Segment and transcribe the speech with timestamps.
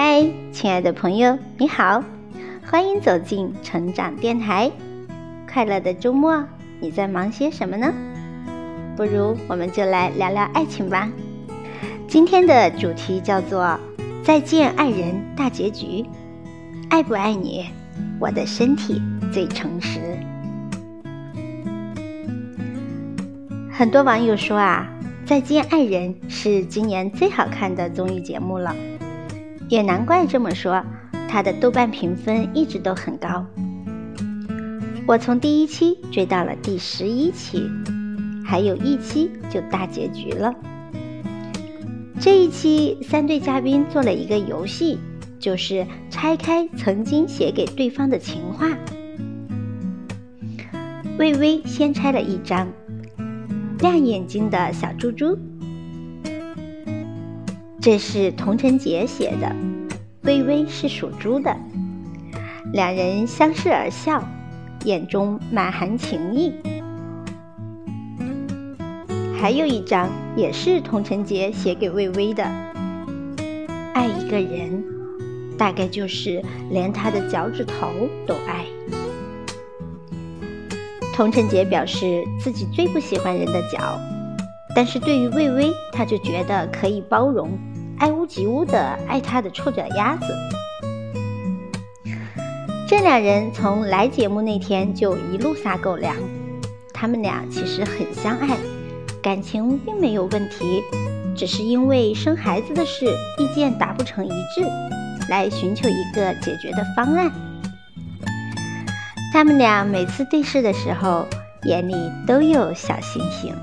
[0.00, 2.04] 嗨，亲爱的朋友，你好，
[2.64, 4.70] 欢迎走进成长电台。
[5.52, 6.44] 快乐的周末，
[6.78, 7.92] 你在忙些什么呢？
[8.96, 11.10] 不如我们就来聊聊爱情吧。
[12.06, 13.76] 今天的主题叫做
[14.22, 16.06] “再见爱人大结局”，
[16.90, 17.66] 爱不爱你，
[18.20, 19.02] 我的身体
[19.32, 19.98] 最诚实。
[23.68, 24.88] 很多网友说啊，
[25.28, 28.72] 《再见爱人》是今年最好看的综艺节目了，
[29.68, 30.82] 也难怪这么说，
[31.28, 33.44] 它的豆瓣评分一直都很高。
[35.06, 37.70] 我从第一期追到了第十一期，
[38.44, 40.54] 还有一期就大结局了。
[42.20, 44.98] 这一期三对嘉宾做了一个游戏，
[45.38, 48.68] 就是拆开曾经写给对方的情话。
[51.18, 52.66] 魏巍先拆了一张。
[53.80, 55.38] 亮眼睛的小猪猪，
[57.80, 59.54] 这是童晨杰写的。
[60.22, 61.56] 微微是属猪的，
[62.72, 64.22] 两人相视而笑，
[64.84, 66.52] 眼中满含情意。
[69.40, 72.44] 还有一张也是童晨杰写给魏巍的。
[73.94, 74.84] 爱一个人，
[75.56, 77.88] 大概就是连他的脚趾头
[78.26, 78.64] 都爱。
[81.14, 83.98] 童晨杰表示自己最不喜欢人的脚，
[84.74, 87.58] 但是对于魏巍，他就觉得可以包容，
[87.98, 90.26] 爱屋及乌的爱他的臭脚丫子。
[92.88, 96.14] 这两人从来节目那天就一路撒狗粮，
[96.94, 98.56] 他们俩其实很相爱，
[99.22, 100.82] 感情并没有问题，
[101.36, 103.06] 只是因为生孩子的事
[103.38, 104.66] 意见达不成一致，
[105.28, 107.30] 来寻求一个解决的方案。
[109.32, 111.26] 他们俩每次对视的时候，
[111.64, 111.94] 眼里
[112.26, 113.54] 都有小星星。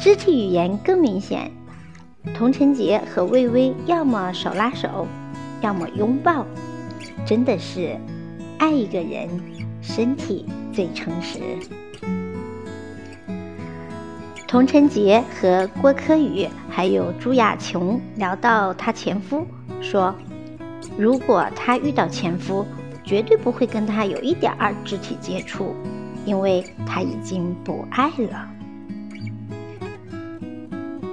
[0.00, 1.50] 肢体语言更明显，
[2.34, 5.06] 童晨杰和魏巍要么手拉手，
[5.60, 6.46] 要么拥抱，
[7.26, 7.96] 真的是
[8.58, 9.28] 爱一个人，
[9.80, 11.40] 身体最诚实。
[14.46, 19.46] 童晨杰和郭柯宇还有朱亚琼聊到她前夫，
[19.80, 20.14] 说
[20.96, 22.64] 如果她遇到前夫。
[23.06, 25.76] 绝对不会跟他有一点儿肢体接触，
[26.24, 28.50] 因为他已经不爱了。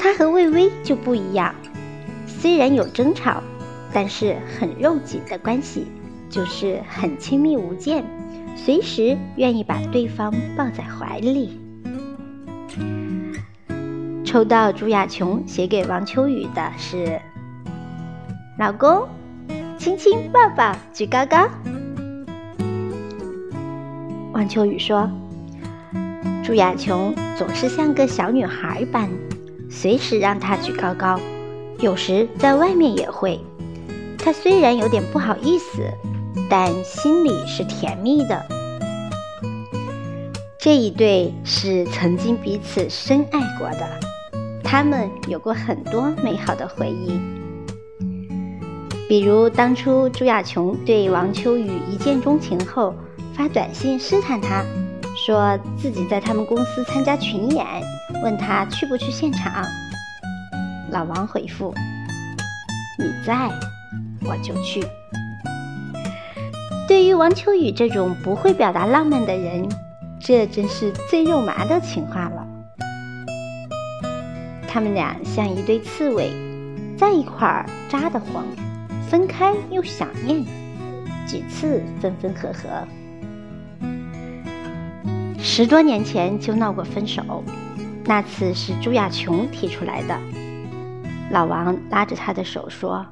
[0.03, 1.55] 他和魏巍就不一样，
[2.27, 3.41] 虽然有争吵，
[3.93, 5.87] 但是很肉紧的关系，
[6.29, 8.03] 就是很亲密无间，
[8.53, 11.57] 随时愿意把对方抱在怀里。
[14.25, 17.21] 抽到朱亚琼写给王秋雨的是
[18.59, 19.07] ：“老公，
[19.77, 21.47] 亲亲抱抱举高高。”
[24.35, 25.09] 王秋雨说
[26.43, 29.09] ：“朱亚琼总是像个小女孩般，
[29.73, 31.19] 随时让他举高高，
[31.79, 33.39] 有时在外面也会。
[34.19, 35.81] 他虽然有点不好意思，
[36.47, 38.45] 但心里是甜蜜的。
[40.59, 44.00] 这一对是曾经彼此深爱过的，
[44.63, 47.19] 他们有过很多美好的回忆，
[49.09, 52.94] 比如当初朱亚琼对王秋雨一见钟情后。”
[53.35, 54.63] 发短信试探他，
[55.25, 57.66] 说自己在他们公司参加群演，
[58.23, 59.66] 问他去不去现场。
[60.91, 61.73] 老王回复
[62.97, 63.50] ：“你在，
[64.22, 64.81] 我就去。”
[66.88, 69.67] 对于王秋雨这种不会表达浪漫的人，
[70.19, 72.47] 这真是最肉麻的情话了。
[74.67, 76.31] 他们俩像一对刺猬，
[76.97, 78.45] 在一块儿扎得慌，
[79.09, 80.45] 分开又想念，
[81.28, 82.88] 几次分分合合。
[85.39, 87.44] 十多年前就闹过分手，
[88.05, 90.19] 那次是朱亚琼提出来的。
[91.31, 93.05] 老王拉着他的手说：“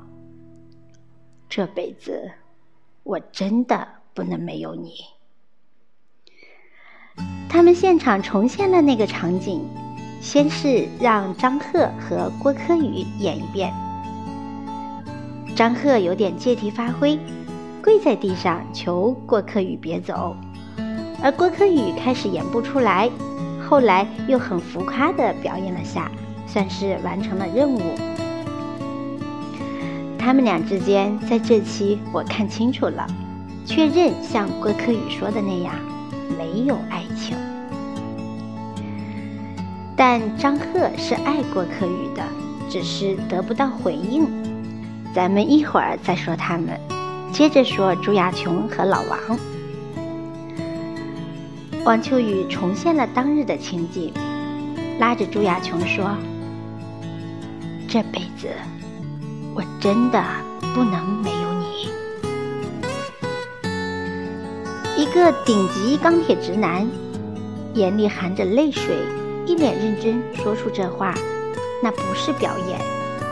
[1.49, 2.31] 这辈子
[3.03, 4.91] 我真的不能没有你。”
[7.49, 9.65] 他们现场重现了那个场景，
[10.21, 13.73] 先是让张赫和郭柯宇演一遍。
[15.55, 17.17] 张赫有点借题发挥，
[17.83, 20.35] 跪在地上求郭柯宇别走。
[21.23, 23.09] 而郭柯宇开始演不出来，
[23.71, 26.11] 后来又很浮夸的表演了下，
[26.45, 27.79] 算是完成了任务。
[30.19, 33.07] 他们俩之间在这期我看清楚了，
[33.65, 35.73] 确认像郭柯宇说的那样，
[36.37, 37.37] 没有爱情。
[39.95, 42.21] 但张赫是爱郭柯宇的，
[42.69, 44.27] 只是得不到回应。
[45.15, 46.77] 咱们一会儿再说他们，
[47.31, 49.39] 接着说朱亚琼和老王。
[51.83, 54.13] 王秋雨重现了当日的情景，
[54.99, 56.15] 拉着朱亚琼说
[57.89, 58.49] ：“这辈子
[59.55, 60.23] 我真的
[60.75, 61.89] 不能没有你。
[64.95, 66.87] 一个顶级钢铁直男，
[67.73, 68.95] 眼里含着泪水，
[69.47, 71.15] 一脸认真说出这话，
[71.81, 72.79] 那不是表演，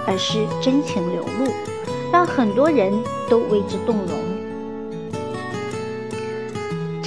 [0.08, 1.54] 而是真情流露，
[2.12, 2.92] 让很多人
[3.30, 4.39] 都为之动容。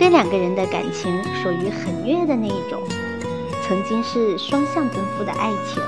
[0.03, 2.83] 这两个人的感情属于很虐的那一种，
[3.63, 5.81] 曾经是双向奔赴的爱情，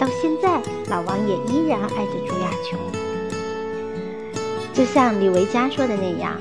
[0.00, 2.76] 到现在老王也依然爱着朱亚琼。
[4.72, 6.38] 就像李维嘉说的那样，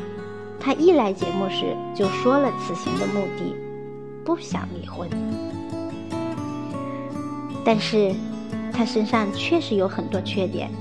[0.60, 3.56] 他一来节目时就说了此行的目的，
[4.26, 5.08] 不想离婚。
[7.64, 8.16] 但是，
[8.74, 10.72] 他身上确实有很多缺点，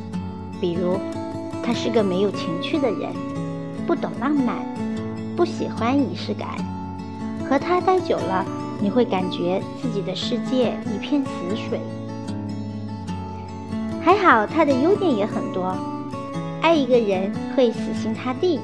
[0.58, 0.98] 比如，
[1.62, 3.12] 他是个没有情趣的人，
[3.86, 4.77] 不懂浪漫。
[5.38, 6.48] 不喜欢仪式感，
[7.48, 8.44] 和他待久了，
[8.80, 11.80] 你会感觉自己的世界一片死水。
[14.02, 15.72] 还好他的优点也很多，
[16.60, 18.58] 爱一个人会死心塌地，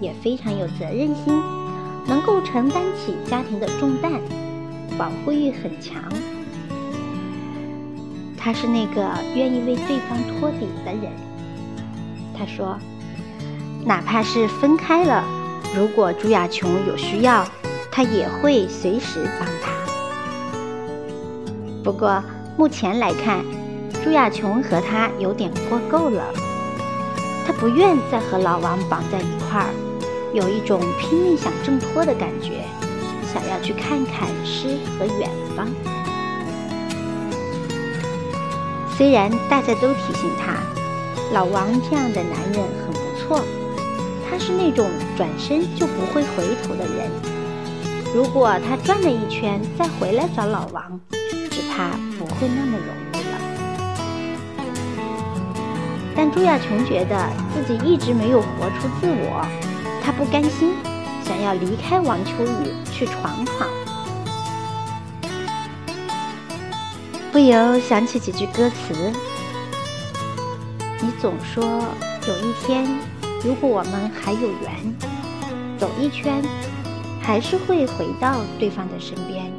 [0.00, 1.40] 也非常有责任心，
[2.08, 4.10] 能够承担起家庭的重担，
[4.98, 6.02] 保护欲很强。
[8.36, 11.12] 他是那个愿意为对方托底的人。
[12.36, 12.76] 他说，
[13.84, 15.22] 哪怕是分开了。
[15.76, 17.46] 如果朱亚琼有需要，
[17.90, 19.70] 他也会随时帮他。
[21.84, 22.24] 不过
[22.56, 23.44] 目前来看，
[24.02, 26.32] 朱亚琼和他有点过够了，
[27.46, 29.68] 他不愿再和老王绑在一块儿，
[30.32, 32.64] 有一种拼命想挣脱的感觉，
[33.30, 35.68] 想要去看看诗和远方。
[38.96, 40.56] 虽然大家都提醒他，
[41.34, 43.44] 老王这样的男人很不错。
[44.28, 47.10] 他是那种转身就不会回头的人。
[48.14, 51.00] 如果他转了一圈再回来找老王，
[51.50, 53.38] 只怕不会那么容易了。
[56.16, 59.46] 但朱亚琼觉得自己一直没有活出自我，
[60.02, 60.74] 她不甘心，
[61.24, 63.68] 想要离开王秋雨去闯闯。
[67.32, 68.94] 不由想起几句歌词
[71.02, 71.62] ：“你总说
[72.26, 72.86] 有一天。”
[73.44, 74.94] 如果我们还有缘，
[75.78, 76.42] 走一圈，
[77.22, 79.52] 还是会回到对方的身边。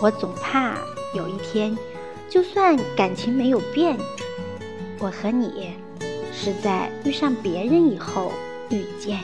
[0.00, 0.76] 我总怕
[1.14, 1.76] 有一天，
[2.28, 3.98] 就算感情没有变，
[4.98, 5.74] 我和你
[6.32, 8.32] 是在遇上别人以后
[8.70, 9.18] 遇见。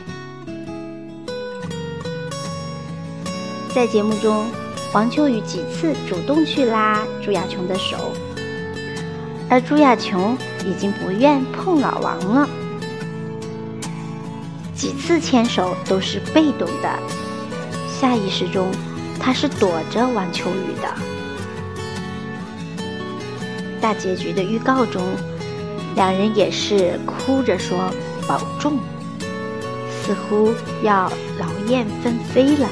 [3.73, 4.47] 在节目中，
[4.93, 8.13] 王秋雨几次主动去拉朱亚琼的手。
[9.48, 12.48] 而朱亚琼已经不愿碰老王了，
[14.75, 16.98] 几次牵手都是被动的，
[17.88, 18.70] 下意识中
[19.20, 20.93] 他是躲着王秋雨的。
[23.81, 25.02] 大结局的预告中，
[25.94, 27.78] 两人也是哭着说
[28.26, 28.78] 保重，
[29.88, 30.52] 似乎
[30.82, 31.08] 要
[31.38, 32.69] 劳燕分飞了。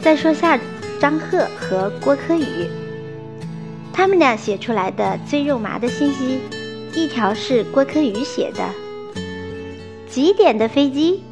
[0.00, 0.58] 再说下
[1.00, 2.70] 张赫和郭柯宇。
[3.92, 6.40] 他们俩写出来的最肉麻的信息，
[6.94, 8.64] 一条是郭柯宇写的
[10.08, 11.22] ：“几点的飞机？”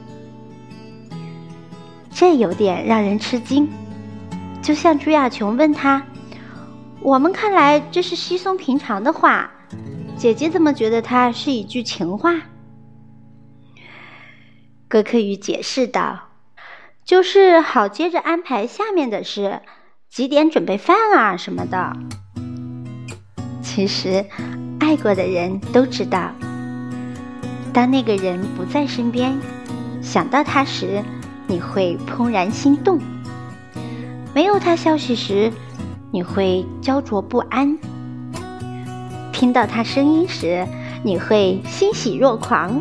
[2.10, 3.69] 这有点让人吃惊，
[4.60, 6.05] 就像朱亚琼问他
[7.00, 9.50] ：“我们看来这是稀松平常的话，
[10.16, 12.42] 姐姐怎么觉得它是一句情话？”
[14.90, 16.30] 郭柯宇解释道
[17.04, 19.61] ：“就是好接着安排下面的事，
[20.11, 21.97] 几点准备饭啊什么的。”
[23.78, 24.25] 其实，
[24.80, 26.32] 爱过的人都知道，
[27.73, 29.38] 当那个人不在身边，
[30.02, 31.00] 想到他时，
[31.47, 32.99] 你会怦然心动；
[34.35, 35.52] 没有他消息时，
[36.11, 37.78] 你会焦灼不安；
[39.32, 40.66] 听到他声音时，
[41.04, 42.80] 你会欣喜若狂；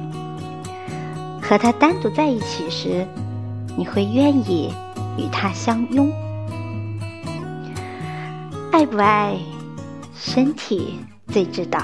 [1.39, 3.05] 和他单独在一起时，
[3.77, 4.73] 你会愿意
[5.15, 6.11] 与他相拥。
[8.71, 9.37] 爱不爱？
[10.19, 11.79] 身体最知道，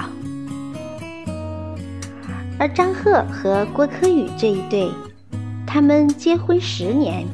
[2.60, 4.90] 而张赫和郭柯宇这一对，
[5.68, 7.26] 他们结婚十年，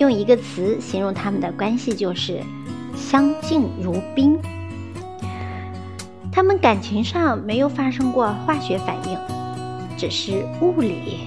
[0.00, 2.42] 用一个词形容他们的关系就是
[2.96, 4.36] 相敬如宾。
[6.32, 9.16] 他们感情上没有发生过化学反应，
[9.96, 11.20] 只是物理。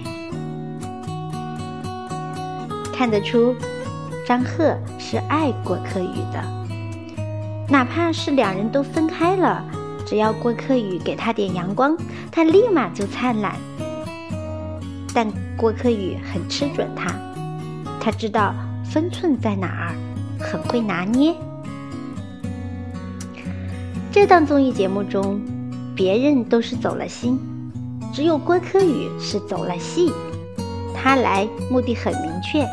[2.94, 3.56] 看得出，
[4.28, 6.63] 张赫是爱郭柯宇的。
[7.74, 9.66] 哪怕是两人都分开了，
[10.06, 11.98] 只要郭柯宇给他点阳光，
[12.32, 13.56] 他立马就灿烂。
[15.12, 15.28] 但
[15.58, 17.12] 郭柯宇很吃准他，
[18.00, 18.54] 他知道
[18.86, 19.96] 分寸在哪儿，
[20.40, 21.34] 很会拿捏。
[24.12, 25.42] 这档综艺节目中，
[25.96, 27.40] 别人都是走了心，
[28.14, 30.14] 只有郭柯宇是走了戏。
[30.94, 32.64] 他来目的很明确，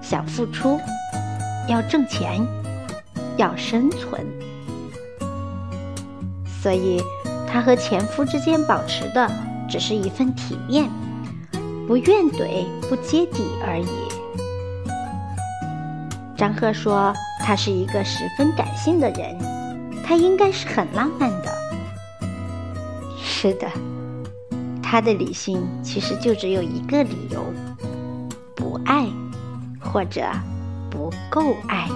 [0.00, 0.78] 想付出，
[1.68, 2.40] 要挣钱，
[3.36, 4.26] 要生存。
[6.62, 7.02] 所以，
[7.46, 9.30] 他和前夫之间保持的
[9.68, 10.88] 只是一份体面，
[11.86, 13.88] 不怨怼，不揭底而已。
[16.36, 19.36] 张赫说，他是一个十分感性的人，
[20.04, 21.52] 他应该是很浪漫的。
[23.20, 23.66] 是的，
[24.82, 27.44] 他的理性其实就只有一个理由：
[28.54, 29.06] 不爱，
[29.80, 30.22] 或者
[30.90, 31.88] 不够爱。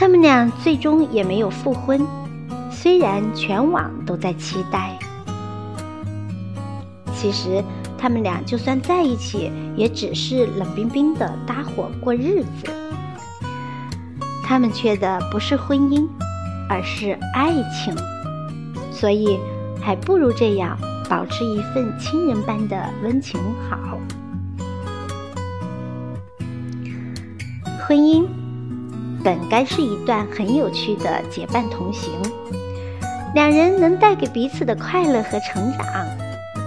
[0.00, 2.00] 他们俩最终也没有复婚，
[2.72, 4.98] 虽然全网都在期待。
[7.14, 7.62] 其实，
[7.98, 12.72] 他们俩就算在一起，也只是冷冰冰的搭伙过日子。
[14.42, 16.08] 他们缺的不是婚姻，
[16.66, 17.94] 而是爱情，
[18.90, 19.38] 所以
[19.82, 20.78] 还不如这样
[21.10, 23.38] 保持一份亲人般的温情
[23.68, 23.98] 好。
[27.86, 28.26] 婚姻。
[29.22, 32.10] 本该是一段很有趣的结伴同行，
[33.34, 35.86] 两人能带给彼此的快乐和成长，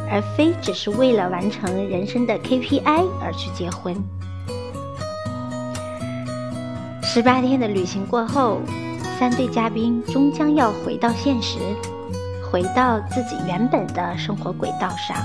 [0.09, 3.95] 而非只是为了完成人生的 KPI 而去结婚。
[7.01, 8.61] 十八天的旅行过后，
[9.19, 11.59] 三对嘉宾终将要回到现实，
[12.51, 15.17] 回到自己原本的生活轨道上。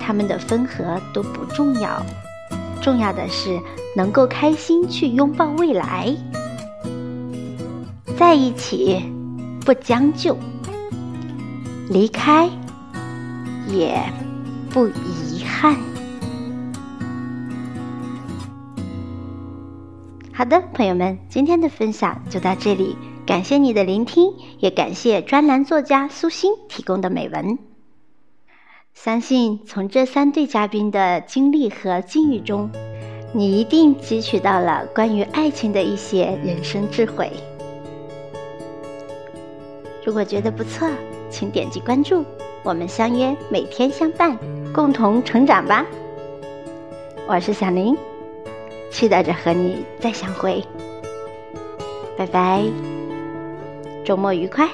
[0.00, 2.00] 他们的分合都不重要，
[2.82, 3.60] 重要的是。
[3.96, 6.14] 能够开心去拥抱未来，
[8.18, 9.02] 在一起
[9.64, 10.36] 不将就，
[11.88, 12.46] 离开
[13.66, 13.98] 也
[14.68, 15.74] 不遗憾。
[20.30, 27.58] 好的，朋友们，今天的分享就到这里，感谢你的聆听，也感谢专栏作家苏欣提供的美文。
[28.96, 32.68] 相信从这三对嘉宾的经历和境遇中。
[33.34, 37.30] 你一定汲取到了关于爱情的一些人生智慧。
[40.02, 40.88] 如果觉得不错，
[41.28, 42.24] 请点击关注，
[42.62, 44.36] 我们相约每天相伴，
[44.72, 45.84] 共同成长吧。
[47.28, 47.94] 我是小林，
[48.90, 50.64] 期待着和你再相会。
[52.16, 52.64] 拜拜，
[54.04, 54.66] 周末愉快。